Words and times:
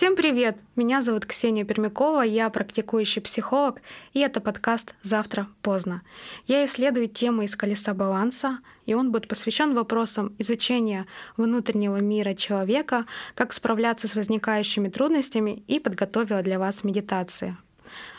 Привет, 0.00 0.56
меня 0.74 1.02
зовут 1.02 1.26
Ксения 1.26 1.64
Пермякова, 1.66 2.22
я 2.22 2.48
практикующий 2.48 3.20
психолог, 3.20 3.82
и 4.14 4.20
это 4.20 4.40
подкаст 4.40 4.94
«Завтра 5.02 5.48
поздно». 5.60 6.00
Я 6.46 6.64
исследую 6.64 7.08
темы 7.08 7.44
из 7.44 7.54
«Колеса 7.56 7.92
баланса», 7.92 8.60
и 8.86 8.94
он 8.94 9.12
будет 9.12 9.28
посвящен 9.28 9.74
вопросам 9.74 10.34
изучения 10.38 11.06
внутреннего 11.36 11.98
мира 11.98 12.32
человека, 12.32 13.04
как 13.34 13.52
справляться 13.52 14.08
с 14.08 14.14
возникающими 14.14 14.88
трудностями 14.88 15.62
и 15.68 15.78
подготовила 15.78 16.40
для 16.40 16.58
вас 16.58 16.84
медитации. 16.84 17.58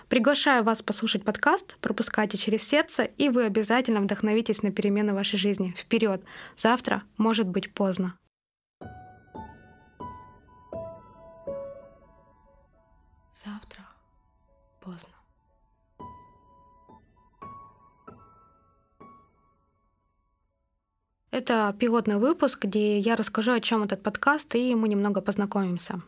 Приглашаю 0.10 0.64
вас 0.64 0.84
послушать 0.84 1.24
подкаст, 1.24 1.78
пропускайте 1.82 2.38
через 2.38 2.62
сердце, 2.68 3.04
и 3.04 3.30
вы 3.30 3.46
обязательно 3.46 4.00
вдохновитесь 4.00 4.62
на 4.62 4.72
перемены 4.72 5.14
в 5.14 5.16
вашей 5.16 5.40
жизни. 5.40 5.74
Вперед! 5.76 6.22
Завтра 6.56 7.02
может 7.18 7.48
быть 7.48 7.74
поздно. 7.74 8.16
Завтра 13.46 13.86
поздно. 14.80 15.10
Это 21.32 21.76
пилотный 21.80 22.18
выпуск, 22.18 22.66
где 22.66 23.00
я 23.00 23.16
расскажу, 23.16 23.54
о 23.54 23.60
чем 23.60 23.84
этот 23.84 24.04
подкаст, 24.04 24.56
и 24.56 24.76
мы 24.76 24.88
немного 24.88 25.20
познакомимся. 25.20 26.02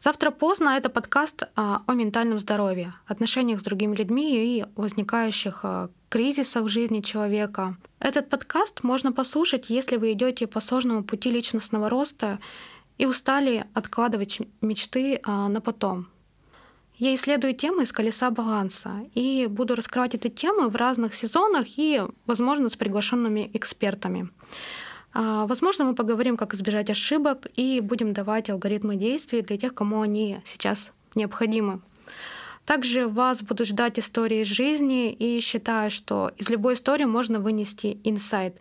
Завтра 0.00 0.30
поздно 0.30 0.70
это 0.70 0.88
подкаст 0.88 1.44
а, 1.54 1.82
о 1.86 1.94
ментальном 1.94 2.38
здоровье, 2.38 2.94
отношениях 3.06 3.60
с 3.60 3.62
другими 3.62 3.94
людьми 3.94 4.58
и 4.58 4.64
возникающих 4.74 5.60
а, 5.62 5.90
кризисах 6.08 6.64
в 6.64 6.68
жизни 6.68 7.00
человека. 7.00 7.76
Этот 7.98 8.28
подкаст 8.28 8.82
можно 8.82 9.12
послушать, 9.12 9.70
если 9.70 9.96
вы 9.96 10.12
идете 10.12 10.46
по 10.46 10.60
сложному 10.60 11.04
пути 11.04 11.30
личностного 11.30 11.88
роста 11.88 12.38
и 12.98 13.06
устали 13.06 13.66
откладывать 13.74 14.40
мечты 14.60 15.20
а, 15.22 15.48
на 15.48 15.60
потом. 15.60 16.08
Я 16.98 17.14
исследую 17.14 17.54
темы 17.54 17.82
из 17.82 17.92
колеса 17.92 18.30
баланса 18.30 19.04
и 19.14 19.46
буду 19.50 19.74
раскрывать 19.74 20.14
эти 20.14 20.28
темы 20.28 20.70
в 20.70 20.76
разных 20.76 21.14
сезонах 21.14 21.66
и, 21.76 22.02
возможно, 22.24 22.70
с 22.70 22.76
приглашенными 22.76 23.50
экспертами. 23.52 24.30
А, 25.12 25.46
возможно, 25.46 25.84
мы 25.84 25.94
поговорим, 25.94 26.38
как 26.38 26.54
избежать 26.54 26.88
ошибок 26.88 27.48
и 27.54 27.80
будем 27.80 28.14
давать 28.14 28.48
алгоритмы 28.48 28.96
действий 28.96 29.42
для 29.42 29.58
тех, 29.58 29.74
кому 29.74 30.00
они 30.00 30.40
сейчас 30.46 30.90
необходимы. 31.14 31.80
Также 32.64 33.08
вас 33.08 33.42
будут 33.42 33.68
ждать 33.68 33.98
истории 33.98 34.40
из 34.40 34.46
жизни, 34.46 35.12
и 35.12 35.40
считаю, 35.40 35.90
что 35.90 36.32
из 36.38 36.48
любой 36.48 36.74
истории 36.74 37.04
можно 37.04 37.40
вынести 37.40 37.98
инсайт. 38.04 38.56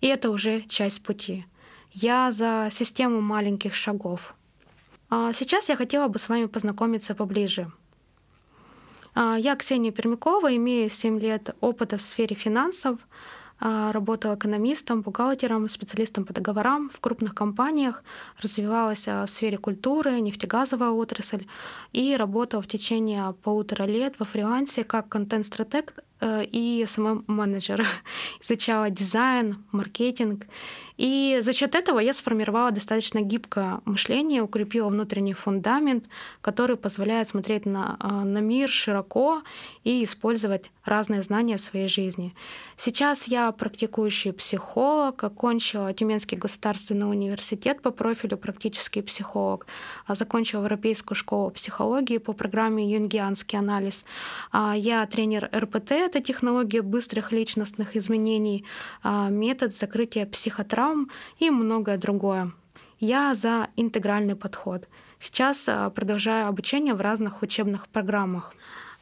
И 0.00 0.08
это 0.08 0.30
уже 0.30 0.62
часть 0.62 1.02
пути. 1.02 1.46
Я 1.92 2.32
за 2.32 2.68
систему 2.72 3.20
маленьких 3.20 3.74
шагов. 3.74 4.34
А 5.08 5.32
сейчас 5.32 5.68
я 5.68 5.76
хотела 5.76 6.08
бы 6.08 6.18
с 6.18 6.28
вами 6.28 6.46
познакомиться 6.46 7.14
поближе. 7.14 7.70
А, 9.14 9.36
я 9.38 9.54
Ксения 9.56 9.92
Пермякова, 9.92 10.54
имею 10.56 10.90
7 10.90 11.18
лет 11.20 11.54
опыта 11.60 11.96
в 11.96 12.02
сфере 12.02 12.34
финансов, 12.34 12.98
а, 13.58 13.92
работала 13.92 14.34
экономистом, 14.34 15.00
бухгалтером, 15.02 15.68
специалистом 15.68 16.24
по 16.24 16.34
договорам 16.34 16.90
в 16.90 17.00
крупных 17.00 17.34
компаниях, 17.34 18.04
развивалась 18.42 19.06
в 19.06 19.26
сфере 19.28 19.56
культуры, 19.56 20.20
нефтегазовая 20.20 20.90
отрасль 20.90 21.46
и 21.92 22.16
работала 22.16 22.60
в 22.60 22.66
течение 22.66 23.32
полутора 23.42 23.84
лет 23.84 24.16
во 24.18 24.26
фрилансе 24.26 24.84
как 24.84 25.08
контент-стратег 25.08 25.94
э, 26.20 26.44
и 26.44 26.84
СММ-менеджер. 26.86 27.86
Изучала 28.42 28.90
дизайн, 28.90 29.64
маркетинг 29.72 30.46
и 30.96 31.40
за 31.42 31.52
счет 31.52 31.74
этого 31.74 31.98
я 31.98 32.14
сформировала 32.14 32.70
достаточно 32.70 33.20
гибкое 33.20 33.80
мышление, 33.84 34.42
укрепила 34.42 34.88
внутренний 34.88 35.34
фундамент, 35.34 36.06
который 36.40 36.76
позволяет 36.76 37.28
смотреть 37.28 37.66
на, 37.66 37.96
а, 38.00 38.24
на 38.24 38.38
мир 38.38 38.68
широко 38.68 39.42
и 39.84 40.02
использовать 40.04 40.70
разные 40.84 41.22
знания 41.22 41.58
в 41.58 41.60
своей 41.60 41.88
жизни. 41.88 42.34
Сейчас 42.78 43.28
я 43.28 43.52
практикующий 43.52 44.32
психолог, 44.32 45.22
окончила 45.22 45.92
Тюменский 45.92 46.38
государственный 46.38 47.10
университет 47.10 47.82
по 47.82 47.90
профилю 47.90 48.38
практический 48.38 49.02
психолог, 49.02 49.66
а 50.06 50.14
закончила 50.14 50.62
Европейскую 50.62 51.16
школу 51.16 51.50
психологии 51.50 52.18
по 52.18 52.32
программе 52.32 52.90
«Юнгианский 52.90 53.58
анализ». 53.58 54.04
А 54.50 54.74
я 54.76 55.04
тренер 55.06 55.50
РПТ, 55.54 55.92
это 55.92 56.20
технология 56.20 56.82
быстрых 56.82 57.32
личностных 57.32 57.96
изменений, 57.96 58.64
метод 59.04 59.74
закрытия 59.74 60.26
психотравм 60.26 60.85
травм 60.86 61.10
и 61.38 61.50
многое 61.50 61.98
другое. 61.98 62.52
Я 62.98 63.34
за 63.34 63.68
интегральный 63.76 64.36
подход. 64.36 64.88
Сейчас 65.18 65.68
а, 65.68 65.90
продолжаю 65.90 66.48
обучение 66.48 66.94
в 66.94 67.00
разных 67.00 67.42
учебных 67.42 67.88
программах. 67.88 68.54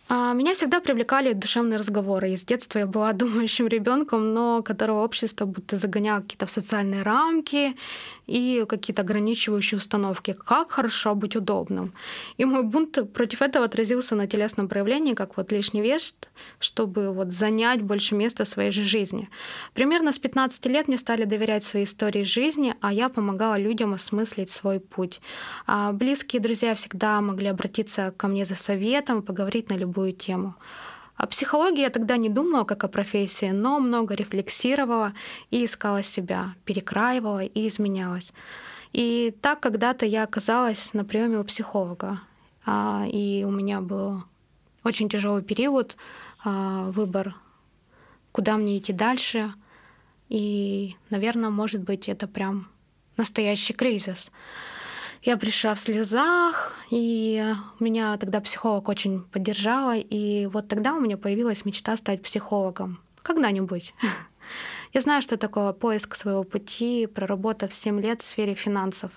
А, 0.07 0.35
меня 0.35 0.53
всегда 0.53 0.81
привлекали 0.81 1.33
душевные 1.33 1.79
разговоры. 1.79 2.31
И 2.31 2.37
с 2.37 2.45
детства 2.45 2.81
я 2.81 2.87
была 2.87 3.13
думающим 3.25 3.67
ребенком, 3.67 4.35
но 4.35 4.63
которого 4.63 5.03
общество 5.03 5.47
будто 5.47 5.77
загоняло 5.77 6.21
какие-то 6.21 6.47
в 6.47 6.51
социальные 6.51 7.03
рамки 7.03 7.75
и 8.27 8.65
какие-то 8.69 9.03
ограничивающие 9.03 9.79
установки. 9.79 10.33
Как 10.33 10.71
хорошо 10.73 11.15
быть 11.15 11.37
удобным. 11.37 11.93
И 12.37 12.45
мой 12.45 12.63
бунт 12.65 12.99
против 13.13 13.43
этого 13.43 13.65
отразился 13.65 14.15
на 14.15 14.27
телесном 14.27 14.69
проявлении, 14.69 15.15
как 15.15 15.37
вот 15.37 15.53
лишний 15.53 15.81
вес, 15.81 16.15
чтобы 16.59 17.11
вот 17.11 17.33
занять 17.33 17.83
больше 17.83 18.15
места 18.15 18.45
в 18.45 18.49
своей 18.49 18.71
же 18.71 18.85
жизни. 18.85 19.29
Примерно 19.73 20.13
с 20.13 20.19
15 20.19 20.67
лет 20.67 20.89
мне 20.89 20.99
стали 20.99 21.25
доверять 21.25 21.65
свои 21.65 21.85
истории 21.85 22.23
жизни, 22.23 22.75
а 22.81 22.93
я 22.93 23.09
помогала 23.09 23.59
людям 23.59 23.95
осмыслить 23.95 24.51
свой 24.51 24.81
путь. 24.81 25.21
А 25.67 25.93
близкие 25.93 26.43
друзья 26.43 26.75
всегда 26.75 27.21
могли 27.21 27.49
обратиться 27.49 28.13
ко 28.17 28.29
мне 28.29 28.45
за 28.45 28.55
советом, 28.55 29.23
поговорить 29.23 29.71
на 29.71 29.75
любую 29.75 29.94
любую 29.95 30.13
тему. 30.13 30.55
О 31.17 31.27
психологии 31.27 31.83
я 31.83 31.91
тогда 31.91 32.17
не 32.17 32.29
думала 32.29 32.65
как 32.65 32.85
о 32.85 32.89
профессии, 32.89 33.53
но 33.53 33.79
много 33.79 34.15
рефлексировала 34.15 35.13
и 35.53 35.65
искала 35.65 36.03
себя, 36.03 36.55
перекраивала 36.65 37.45
и 37.45 37.69
изменялась. 37.69 38.33
И 38.93 39.33
так 39.41 39.61
когда-то 39.61 40.07
я 40.07 40.25
оказалась 40.25 40.93
на 40.95 41.05
приеме 41.05 41.39
у 41.39 41.45
психолога. 41.45 42.21
А, 42.67 43.07
и 43.13 43.45
у 43.45 43.51
меня 43.51 43.81
был 43.81 44.25
очень 44.83 45.09
тяжелый 45.09 45.43
период, 45.43 45.97
а, 46.45 46.91
выбор, 46.91 47.37
куда 48.33 48.57
мне 48.57 48.79
идти 48.79 48.93
дальше. 48.93 49.53
И, 50.29 50.97
наверное, 51.11 51.51
может 51.51 51.83
быть, 51.83 52.09
это 52.09 52.27
прям 52.27 52.67
настоящий 53.17 53.75
кризис. 53.75 54.33
Я 55.25 55.39
пришла 55.39 55.75
в 55.75 55.81
слезах, 55.81 56.77
и 56.91 57.43
меня 57.81 58.15
тогда 58.19 58.43
психолог 58.43 58.91
очень 58.91 59.23
поддержала, 59.23 59.97
и 59.97 60.45
вот 60.45 60.69
тогда 60.69 60.93
у 60.93 61.01
меня 61.01 61.17
появилась 61.17 61.65
мечта 61.65 61.97
стать 61.97 62.21
психологом. 62.21 63.01
Когда-нибудь. 63.23 63.95
Я 64.93 65.01
знаю, 65.01 65.23
что 65.23 65.37
такое 65.37 65.73
поиск 65.73 66.15
своего 66.15 66.45
пути, 66.45 67.07
проработав 67.07 67.73
7 67.73 68.01
лет 68.01 68.23
в 68.23 68.25
сфере 68.25 68.55
финансов. 68.55 69.11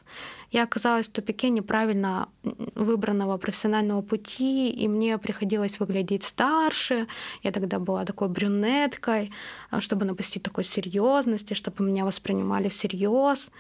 Я 0.52 0.64
оказалась 0.64 1.08
в 1.08 1.12
тупике 1.12 1.50
неправильно 1.50 2.30
выбранного 2.76 3.38
профессионального 3.38 4.02
пути, 4.02 4.70
и 4.70 4.88
мне 4.88 5.18
приходилось 5.18 5.80
выглядеть 5.80 6.24
старше. 6.24 7.08
Я 7.44 7.52
тогда 7.52 7.80
была 7.80 8.06
такой 8.06 8.30
брюнеткой, 8.30 9.32
чтобы 9.80 10.06
напустить 10.06 10.44
такой 10.44 10.64
серьезности, 10.64 11.54
чтобы 11.54 11.84
меня 11.84 12.06
воспринимали 12.06 12.70
всерьез. 12.70 13.52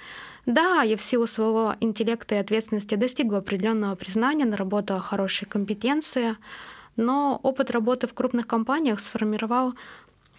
Да, 0.45 0.81
я 0.81 0.95
в 0.95 1.01
силу 1.01 1.27
своего 1.27 1.75
интеллекта 1.81 2.35
и 2.35 2.38
ответственности 2.38 2.95
достигла 2.95 3.39
определенного 3.39 3.95
признания, 3.95 4.45
наработала 4.45 5.01
хорошие 5.01 5.50
компетенции, 5.50 6.38
но 6.95 7.39
опыт 7.44 7.69
работы 7.69 8.07
в 8.07 8.13
крупных 8.13 8.47
компаниях 8.47 9.01
сформировал 9.01 9.74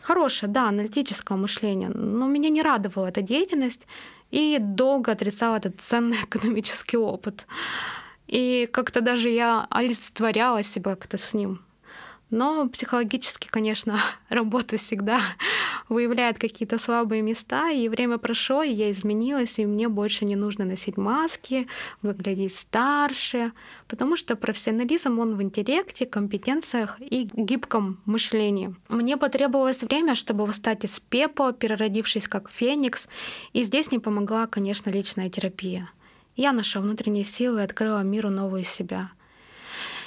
хорошее, 0.00 0.50
да, 0.50 0.69
аналитическое 0.69 1.39
мышление, 1.39 1.89
но 1.89 2.27
меня 2.27 2.49
не 2.49 2.62
радовала 2.62 3.06
эта 3.06 3.23
деятельность 3.23 3.87
и 4.31 4.59
долго 4.61 5.12
отрицала 5.12 5.56
этот 5.56 5.81
ценный 5.81 6.17
экономический 6.25 6.97
опыт. 6.97 7.47
И 8.27 8.69
как-то 8.73 9.00
даже 9.00 9.31
я 9.31 9.67
олицетворяла 9.71 10.62
себя 10.62 10.95
как-то 10.95 11.17
с 11.17 11.35
ним. 11.35 11.61
Но 12.30 12.69
психологически, 12.69 13.48
конечно, 13.48 13.98
работа 14.28 14.76
всегда 14.76 15.19
выявляет 15.88 16.38
какие-то 16.38 16.78
слабые 16.78 17.22
места, 17.22 17.70
и 17.70 17.88
время 17.88 18.19
прошло, 18.19 18.62
и 18.62 18.70
я 18.70 18.90
изменилась, 18.90 19.58
и 19.58 19.66
мне 19.66 19.88
больше 19.88 20.25
не 20.25 20.36
нужно 20.36 20.64
носить 20.64 20.98
маски, 20.98 21.69
выглядеть 22.02 22.54
старше, 22.54 23.52
потому 23.86 24.16
что 24.16 24.36
профессионализм, 24.36 25.19
он 25.19 25.36
в 25.36 25.42
интеллекте, 25.42 26.04
компетенциях 26.04 26.98
и 27.00 27.28
гибком 27.32 28.00
мышлении. 28.04 28.75
Мне 28.88 29.16
потребовалось 29.16 29.82
время, 29.82 30.14
чтобы 30.14 30.44
восстать 30.44 30.84
из 30.84 31.00
пепла, 31.00 31.52
переродившись 31.52 32.28
как 32.28 32.50
феникс, 32.50 33.08
и 33.54 33.62
здесь 33.62 33.90
мне 33.90 34.00
помогла, 34.00 34.46
конечно, 34.46 34.90
личная 34.90 35.30
терапия. 35.30 35.90
Я 36.36 36.52
нашла 36.52 36.82
внутренние 36.82 37.25
силы 37.25 37.60
и 37.60 37.64
открыла 37.64 38.02
миру 38.02 38.30
новую 38.30 38.64
себя— 38.64 39.10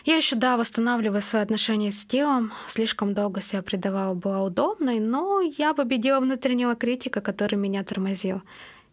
я 0.06 0.15
еще, 0.15 0.36
да, 0.36 0.57
восстанавливаю 0.57 1.21
свои 1.21 1.42
отношения 1.42 1.92
с 1.92 2.06
телом. 2.06 2.51
Слишком 2.68 3.13
долго 3.13 3.42
себя 3.42 3.62
предавала, 3.62 4.13
была 4.13 4.42
удобной, 4.44 5.00
но 5.00 5.42
я 5.42 5.74
победила 5.74 6.19
внутреннего 6.19 6.75
критика, 6.75 7.21
который 7.21 7.56
меня 7.56 7.83
тормозил. 7.83 8.42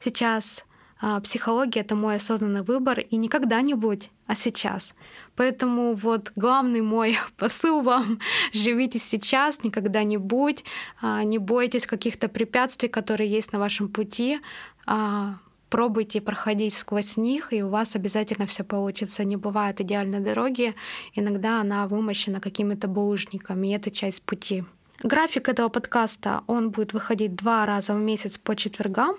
Сейчас 0.02 0.64
А, 1.00 1.20
психология— 1.20 1.80
это 1.82 1.94
мой 1.94 2.16
осознанный 2.16 2.62
выбор, 2.62 2.98
и 2.98 3.16
не 3.16 3.28
когда-нибудь, 3.28 4.10
а 4.26 4.34
сейчас. 4.34 4.94
Поэтому 5.36 5.94
вот 5.94 6.32
главный 6.34 6.80
мой 6.80 7.16
посыл 7.36 7.82
вам— 7.82 8.18
живите 8.52 8.98
сейчас, 8.98 9.62
не 9.62 9.70
когда-нибудь, 9.70 10.64
а, 11.00 11.22
не 11.22 11.38
бойтесь 11.38 11.86
каких-то 11.86 12.28
препятствий, 12.28 12.88
которые 12.88 13.30
есть 13.30 13.52
на 13.52 13.60
вашем 13.60 13.88
пути, 13.88 14.40
а, 14.86 15.36
пробуйте 15.68 16.20
проходить 16.20 16.74
сквозь 16.74 17.16
них, 17.16 17.52
и 17.52 17.62
у 17.62 17.68
вас 17.68 17.96
обязательно 17.96 18.46
все 18.46 18.64
получится. 18.64 19.24
Не 19.24 19.36
бывает 19.36 19.80
идеальной 19.80 20.20
дороги, 20.20 20.74
иногда 21.14 21.60
она 21.60 21.86
вымощена 21.86 22.40
какими-то 22.40 22.88
булыжниками, 22.88 23.68
и 23.68 23.72
это 23.72 23.90
часть 23.90 24.22
пути. 24.22 24.64
График 25.04 25.48
этого 25.48 25.68
подкаста, 25.68 26.42
он 26.48 26.70
будет 26.70 26.92
выходить 26.92 27.36
два 27.36 27.64
раза 27.66 27.94
в 27.94 27.98
месяц 27.98 28.36
по 28.36 28.56
четвергам. 28.56 29.14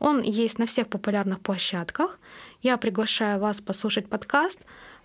Он 0.00 0.22
есть 0.22 0.58
на 0.58 0.66
всех 0.66 0.88
популярных 0.88 1.38
площадках. 1.38 2.18
Я 2.62 2.76
приглашаю 2.76 3.38
вас 3.38 3.60
послушать 3.60 4.08
подкаст. 4.08 4.58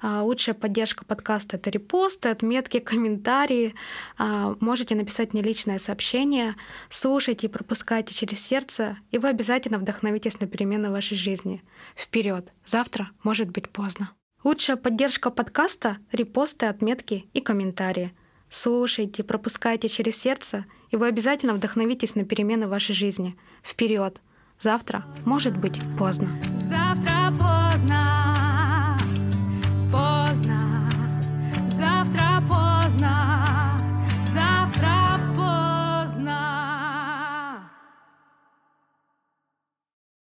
А, 0.07 0.21
лучшая 0.21 0.53
поддержка 0.53 1.03
подкаста— 1.03 1.55
это 1.57 1.71
репосты, 1.71 2.29
отметки, 2.29 2.77
комментарии. 2.77 3.73
А, 4.19 4.55
можете 4.59 4.93
написать 4.93 5.33
мне 5.33 5.41
личное 5.41 5.79
сообщение. 5.79 6.53
Слушайте 6.89 7.47
и 7.47 7.49
пропускайте 7.49 8.13
через 8.13 8.39
сердце, 8.39 8.97
и 9.09 9.17
вы 9.17 9.29
обязательно 9.29 9.79
вдохновитесь 9.79 10.39
на 10.39 10.45
перемены 10.45 10.89
в 10.89 10.91
вашей 10.91 11.17
жизни. 11.17 11.63
Вперед! 11.95 12.53
Завтра 12.67 13.09
может 13.23 13.49
быть 13.49 13.67
поздно. 13.69 14.11
Лучшая 14.43 14.77
поддержка 14.77 15.31
подкаста— 15.31 15.97
репосты, 16.11 16.67
отметки 16.67 17.25
и 17.33 17.39
комментарии— 17.39 18.13
Слушайте, 18.49 19.23
пропускайте 19.23 19.89
через 19.89 20.17
сердце, 20.17 20.65
и 20.91 20.95
вы 20.95 21.07
обязательно 21.07 21.55
вдохновитесь 21.55 22.13
на 22.13 22.25
перемены 22.25 22.67
в 22.67 22.69
вашей 22.69 22.93
жизни. 22.93 23.35
Вперед! 23.63 24.21
Завтра 24.59 25.03
может 25.25 25.57
быть 25.57 25.79
поздно. 25.97 26.29
Завтра 26.59 27.31
поздно. 27.31 27.54